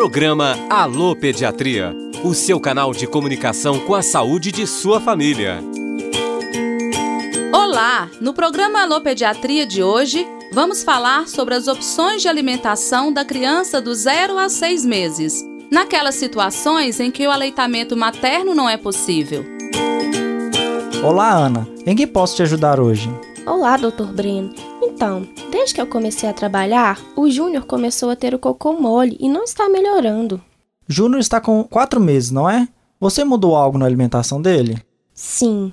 Programa 0.00 0.56
Alô 0.70 1.14
Pediatria, 1.14 1.94
o 2.24 2.32
seu 2.32 2.58
canal 2.58 2.90
de 2.90 3.06
comunicação 3.06 3.78
com 3.80 3.94
a 3.94 4.00
saúde 4.00 4.50
de 4.50 4.66
sua 4.66 4.98
família. 4.98 5.62
Olá! 7.52 8.08
No 8.18 8.32
programa 8.32 8.80
Alô 8.80 9.02
Pediatria 9.02 9.66
de 9.66 9.82
hoje, 9.82 10.26
vamos 10.54 10.82
falar 10.82 11.28
sobre 11.28 11.54
as 11.54 11.68
opções 11.68 12.22
de 12.22 12.28
alimentação 12.28 13.12
da 13.12 13.26
criança 13.26 13.78
do 13.78 13.94
0 13.94 14.38
a 14.38 14.48
6 14.48 14.86
meses, 14.86 15.44
naquelas 15.70 16.14
situações 16.14 16.98
em 16.98 17.10
que 17.10 17.26
o 17.26 17.30
aleitamento 17.30 17.94
materno 17.94 18.54
não 18.54 18.70
é 18.70 18.78
possível. 18.78 19.44
Olá, 21.04 21.30
Ana. 21.30 21.68
Em 21.84 21.94
que 21.94 22.06
posso 22.06 22.36
te 22.36 22.42
ajudar 22.42 22.80
hoje? 22.80 23.10
Olá, 23.44 23.76
Dr. 23.76 24.04
Breno. 24.14 24.69
Então, 25.00 25.26
desde 25.50 25.74
que 25.74 25.80
eu 25.80 25.86
comecei 25.86 26.28
a 26.28 26.34
trabalhar, 26.34 27.00
o 27.16 27.30
Júnior 27.30 27.64
começou 27.64 28.10
a 28.10 28.16
ter 28.16 28.34
o 28.34 28.38
cocô 28.38 28.74
mole 28.74 29.16
e 29.18 29.30
não 29.30 29.44
está 29.44 29.66
melhorando. 29.66 30.44
Júnior 30.86 31.20
está 31.20 31.40
com 31.40 31.64
quatro 31.64 31.98
meses, 31.98 32.30
não 32.30 32.50
é? 32.50 32.68
Você 33.00 33.24
mudou 33.24 33.56
algo 33.56 33.78
na 33.78 33.86
alimentação 33.86 34.42
dele? 34.42 34.76
Sim. 35.14 35.72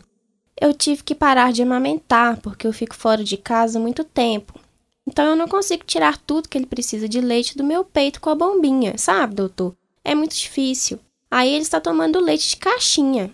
Eu 0.58 0.74
tive 0.74 1.04
que 1.04 1.14
parar 1.14 1.52
de 1.52 1.62
amamentar 1.62 2.38
porque 2.38 2.66
eu 2.66 2.72
fico 2.72 2.96
fora 2.96 3.22
de 3.22 3.36
casa 3.36 3.82
muito 3.82 4.06
tempo. 4.06 4.58
Então 5.06 5.26
eu 5.26 5.36
não 5.36 5.50
consigo 5.50 5.84
tirar 5.86 6.18
tudo 6.20 6.48
que 6.48 6.58
ele 6.58 6.66
precisa 6.66 7.10
de 7.10 7.20
leite 7.20 7.58
do 7.58 7.66
meu 7.66 7.84
peito 7.84 8.22
com 8.22 8.30
a 8.30 8.36
bombinha, 8.36 8.98
sabe, 8.98 9.36
doutor? 9.36 9.76
É 10.06 10.16
muito 10.16 10.38
difícil. 10.38 11.00
Aí 11.30 11.50
ele 11.52 11.64
está 11.64 11.82
tomando 11.82 12.22
leite 12.22 12.52
de 12.52 12.56
caixinha. 12.56 13.30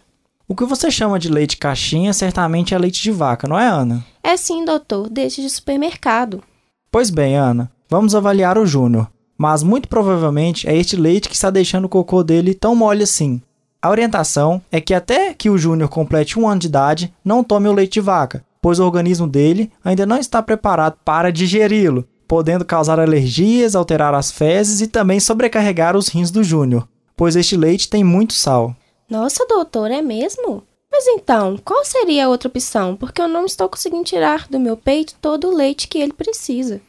O 0.48 0.56
que 0.56 0.66
você 0.66 0.90
chama 0.90 1.20
de 1.20 1.30
leite 1.30 1.56
caixinha 1.56 2.12
certamente 2.14 2.74
é 2.74 2.80
leite 2.80 3.00
de 3.00 3.12
vaca, 3.12 3.48
não 3.48 3.60
é, 3.60 3.68
Ana? 3.68 4.04
É 4.24 4.38
sim, 4.38 4.64
doutor, 4.64 5.10
deste 5.10 5.42
de 5.42 5.50
supermercado. 5.50 6.42
Pois 6.90 7.10
bem, 7.10 7.36
Ana, 7.36 7.70
vamos 7.90 8.16
avaliar 8.16 8.58
o 8.58 8.66
Júnior. 8.66 9.10
Mas 9.38 9.64
muito 9.64 9.90
provavelmente 9.90 10.68
é 10.68 10.78
este 10.78 10.96
leite 10.96 11.28
que 11.28 11.36
está 11.36 11.50
deixando 11.50 11.86
o 11.86 11.90
cocô 11.90 12.24
dele 12.24 12.54
tão 12.54 12.76
mole 12.76 13.04
assim. 13.04 13.42
A 13.82 13.90
orientação 13.90 14.62
é 14.72 14.80
que 14.80 14.94
até 14.94 15.34
que 15.34 15.50
o 15.50 15.58
Júnior 15.58 15.90
complete 15.90 16.40
um 16.40 16.48
ano 16.48 16.62
de 16.62 16.68
idade, 16.68 17.14
não 17.26 17.44
tome 17.44 17.68
o 17.68 17.74
leite 17.74 17.96
de 17.96 18.02
vaca, 18.02 18.46
pois 18.62 18.80
o 18.80 18.86
organismo 18.86 19.28
dele 19.28 19.70
ainda 19.84 20.06
não 20.06 20.18
está 20.18 20.42
preparado 20.42 20.96
para 21.04 21.32
digeri-lo, 21.32 22.08
podendo 22.26 22.64
causar 22.64 23.00
alergias, 23.00 23.76
alterar 23.76 24.14
as 24.14 24.32
fezes 24.32 24.80
e 24.80 24.88
também 24.88 25.20
sobrecarregar 25.20 25.98
os 25.98 26.08
rins 26.08 26.32
do 26.32 26.44
Júnior, 26.44 26.88
pois 27.18 27.36
este 27.36 27.58
leite 27.58 27.90
tem 27.90 28.06
muito 28.06 28.32
sal. 28.32 28.74
Nossa, 29.10 29.46
doutor, 29.46 29.92
é 29.92 30.02
mesmo? 30.02 30.64
Mas 30.96 31.08
então, 31.08 31.58
qual 31.66 31.84
seria 31.84 32.28
a 32.28 32.30
outra 32.30 32.48
opção? 32.48 32.96
Porque 32.96 33.20
eu 33.20 33.28
não 33.28 33.48
estou 33.48 33.68
conseguindo 33.68 34.04
tirar 34.04 34.48
do 34.48 34.60
meu 34.60 34.78
peito 34.78 35.16
todo 35.20 35.50
o 35.50 35.56
leite 35.56 35.88
que 35.88 35.98
ele 35.98 36.14
precisa. 36.14 36.80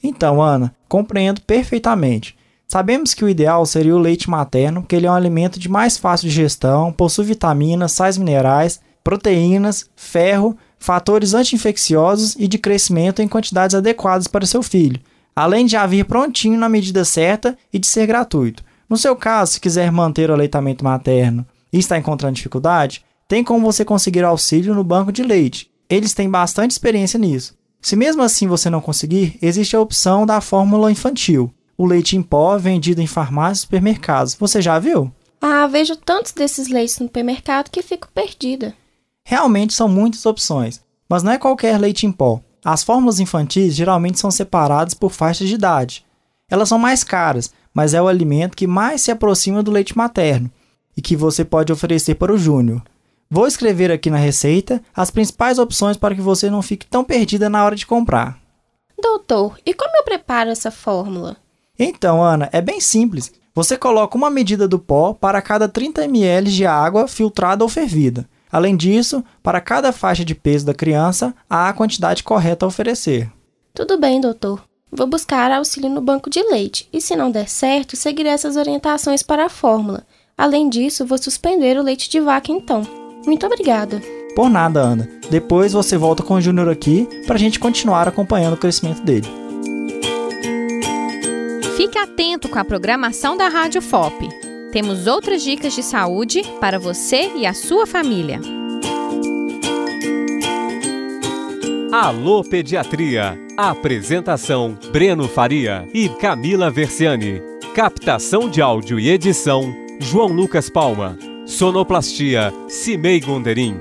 Então, 0.00 0.40
Ana, 0.40 0.72
compreendo 0.88 1.40
perfeitamente. 1.40 2.38
Sabemos 2.68 3.14
que 3.14 3.24
o 3.24 3.28
ideal 3.28 3.66
seria 3.66 3.96
o 3.96 3.98
leite 3.98 4.30
materno, 4.30 4.80
porque 4.80 4.94
ele 4.94 5.06
é 5.06 5.10
um 5.10 5.14
alimento 5.14 5.58
de 5.58 5.68
mais 5.68 5.96
fácil 5.96 6.28
digestão, 6.28 6.92
possui 6.92 7.24
vitaminas, 7.24 7.90
sais 7.90 8.16
minerais, 8.16 8.80
proteínas, 9.02 9.90
ferro, 9.96 10.56
fatores 10.78 11.34
anti-infecciosos 11.34 12.36
e 12.38 12.46
de 12.46 12.58
crescimento 12.58 13.20
em 13.20 13.26
quantidades 13.26 13.74
adequadas 13.74 14.28
para 14.28 14.46
seu 14.46 14.62
filho, 14.62 15.00
além 15.34 15.66
de 15.66 15.72
já 15.72 15.84
vir 15.84 16.04
prontinho 16.04 16.60
na 16.60 16.68
medida 16.68 17.04
certa 17.04 17.58
e 17.72 17.78
de 17.80 17.88
ser 17.88 18.06
gratuito. 18.06 18.62
No 18.88 18.96
seu 18.96 19.16
caso, 19.16 19.54
se 19.54 19.60
quiser 19.60 19.90
manter 19.90 20.30
o 20.30 20.34
aleitamento 20.34 20.84
materno 20.84 21.44
e 21.72 21.78
está 21.80 21.98
encontrando 21.98 22.36
dificuldade, 22.36 23.04
tem 23.28 23.44
como 23.44 23.70
você 23.70 23.84
conseguir 23.84 24.24
auxílio 24.24 24.74
no 24.74 24.82
banco 24.82 25.12
de 25.12 25.22
leite. 25.22 25.70
Eles 25.88 26.14
têm 26.14 26.30
bastante 26.30 26.70
experiência 26.70 27.18
nisso. 27.18 27.54
Se 27.80 27.94
mesmo 27.94 28.22
assim 28.22 28.48
você 28.48 28.70
não 28.70 28.80
conseguir, 28.80 29.38
existe 29.42 29.76
a 29.76 29.80
opção 29.80 30.24
da 30.24 30.40
fórmula 30.40 30.90
infantil, 30.90 31.52
o 31.76 31.86
leite 31.86 32.16
em 32.16 32.22
pó 32.22 32.56
vendido 32.56 33.02
em 33.02 33.06
farmácias 33.06 33.58
e 33.58 33.60
supermercados. 33.60 34.34
Você 34.34 34.62
já 34.62 34.78
viu? 34.78 35.12
Ah, 35.40 35.66
vejo 35.66 35.94
tantos 35.94 36.32
desses 36.32 36.68
leites 36.68 36.98
no 36.98 37.06
supermercado 37.06 37.70
que 37.70 37.82
fico 37.82 38.08
perdida. 38.12 38.74
Realmente 39.24 39.74
são 39.74 39.88
muitas 39.88 40.24
opções, 40.26 40.80
mas 41.08 41.22
não 41.22 41.30
é 41.30 41.38
qualquer 41.38 41.78
leite 41.78 42.06
em 42.06 42.10
pó. 42.10 42.40
As 42.64 42.82
fórmulas 42.82 43.20
infantis 43.20 43.74
geralmente 43.74 44.18
são 44.18 44.30
separadas 44.30 44.94
por 44.94 45.12
faixas 45.12 45.48
de 45.48 45.54
idade. 45.54 46.04
Elas 46.50 46.68
são 46.68 46.78
mais 46.78 47.04
caras, 47.04 47.52
mas 47.72 47.94
é 47.94 48.00
o 48.02 48.08
alimento 48.08 48.56
que 48.56 48.66
mais 48.66 49.02
se 49.02 49.10
aproxima 49.10 49.62
do 49.62 49.70
leite 49.70 49.96
materno 49.96 50.50
e 50.96 51.02
que 51.02 51.14
você 51.14 51.44
pode 51.44 51.72
oferecer 51.72 52.16
para 52.16 52.32
o 52.32 52.38
Júnior. 52.38 52.82
Vou 53.30 53.46
escrever 53.46 53.92
aqui 53.92 54.08
na 54.08 54.16
receita 54.16 54.82
as 54.96 55.10
principais 55.10 55.58
opções 55.58 55.96
para 55.96 56.14
que 56.14 56.20
você 56.20 56.48
não 56.48 56.62
fique 56.62 56.86
tão 56.86 57.04
perdida 57.04 57.50
na 57.50 57.62
hora 57.62 57.76
de 57.76 57.86
comprar. 57.86 58.38
Doutor, 59.00 59.58
e 59.66 59.74
como 59.74 59.96
eu 59.96 60.04
preparo 60.04 60.50
essa 60.50 60.70
fórmula? 60.70 61.36
Então, 61.78 62.22
Ana, 62.22 62.48
é 62.52 62.60
bem 62.60 62.80
simples. 62.80 63.30
Você 63.54 63.76
coloca 63.76 64.16
uma 64.16 64.30
medida 64.30 64.66
do 64.66 64.78
pó 64.78 65.12
para 65.12 65.42
cada 65.42 65.68
30 65.68 66.04
ml 66.04 66.50
de 66.50 66.64
água 66.64 67.06
filtrada 67.06 67.62
ou 67.62 67.68
fervida. 67.68 68.28
Além 68.50 68.76
disso, 68.76 69.22
para 69.42 69.60
cada 69.60 69.92
faixa 69.92 70.24
de 70.24 70.34
peso 70.34 70.64
da 70.64 70.72
criança, 70.72 71.34
há 71.50 71.68
a 71.68 71.72
quantidade 71.74 72.22
correta 72.22 72.64
a 72.64 72.68
oferecer. 72.68 73.30
Tudo 73.74 73.98
bem, 73.98 74.20
doutor. 74.20 74.62
Vou 74.90 75.06
buscar 75.06 75.52
auxílio 75.52 75.90
no 75.90 76.00
banco 76.00 76.30
de 76.30 76.42
leite 76.42 76.88
e, 76.90 77.00
se 77.00 77.14
não 77.14 77.30
der 77.30 77.48
certo, 77.48 77.94
seguirei 77.94 78.32
essas 78.32 78.56
orientações 78.56 79.22
para 79.22 79.44
a 79.44 79.50
fórmula. 79.50 80.06
Além 80.36 80.68
disso, 80.68 81.04
vou 81.04 81.18
suspender 81.18 81.78
o 81.78 81.82
leite 81.82 82.08
de 82.08 82.20
vaca 82.20 82.50
então. 82.50 82.97
Muito 83.28 83.44
obrigada. 83.44 84.00
Por 84.34 84.48
nada, 84.48 84.80
Ana. 84.80 85.06
Depois 85.28 85.74
você 85.74 85.98
volta 85.98 86.22
com 86.22 86.32
o 86.32 86.40
Júnior 86.40 86.70
aqui 86.70 87.06
para 87.26 87.34
a 87.34 87.38
gente 87.38 87.60
continuar 87.60 88.08
acompanhando 88.08 88.54
o 88.54 88.56
crescimento 88.56 89.02
dele. 89.02 89.26
Fique 91.76 91.98
atento 91.98 92.48
com 92.48 92.58
a 92.58 92.64
programação 92.64 93.36
da 93.36 93.46
Rádio 93.48 93.82
FOP. 93.82 94.26
Temos 94.72 95.06
outras 95.06 95.42
dicas 95.42 95.74
de 95.74 95.82
saúde 95.82 96.40
para 96.58 96.78
você 96.78 97.30
e 97.36 97.44
a 97.44 97.52
sua 97.52 97.86
família. 97.86 98.40
Alô 101.92 102.42
Pediatria. 102.42 103.38
Apresentação: 103.58 104.74
Breno 104.90 105.28
Faria 105.28 105.86
e 105.92 106.08
Camila 106.08 106.70
Versiani. 106.70 107.42
Captação 107.74 108.48
de 108.48 108.62
áudio 108.62 108.98
e 108.98 109.10
edição: 109.10 109.70
João 110.00 110.28
Lucas 110.28 110.70
Palma. 110.70 111.27
Sonoplastia: 111.48 112.52
Cimei 112.68 113.20
Gonderim. 113.20 113.74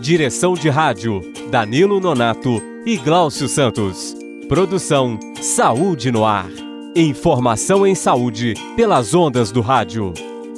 Direção 0.00 0.54
de 0.54 0.68
rádio: 0.68 1.20
Danilo 1.52 2.00
Nonato 2.00 2.60
e 2.84 2.96
Gláucio 2.96 3.48
Santos. 3.48 4.14
Produção: 4.48 5.18
Saúde 5.40 6.10
no 6.10 6.24
Ar. 6.24 6.50
Informação 6.96 7.86
em 7.86 7.94
saúde 7.94 8.54
pelas 8.74 9.14
ondas 9.14 9.52
do 9.52 9.60
rádio. 9.60 10.12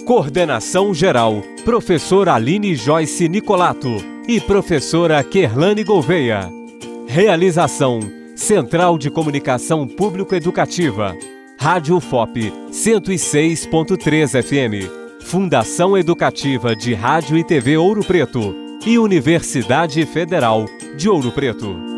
Coordenação 0.06 0.94
geral: 0.94 1.42
Professora 1.66 2.32
Aline 2.34 2.74
Joyce 2.74 3.28
Nicolato 3.28 3.98
e 4.26 4.40
Professora 4.40 5.22
Kerlane 5.22 5.84
Gouveia. 5.84 6.50
Realização: 7.06 8.00
Central 8.34 8.96
de 8.96 9.10
Comunicação 9.10 9.86
Público 9.86 10.34
Educativa. 10.34 11.14
Rádio 11.60 12.00
FOP 12.00 12.50
106.3 12.72 14.42
FM. 14.42 15.03
Fundação 15.24 15.96
Educativa 15.96 16.76
de 16.76 16.92
Rádio 16.92 17.36
e 17.36 17.42
TV 17.42 17.78
Ouro 17.78 18.04
Preto 18.04 18.54
e 18.86 18.98
Universidade 18.98 20.04
Federal 20.04 20.66
de 20.96 21.08
Ouro 21.08 21.32
Preto. 21.32 21.93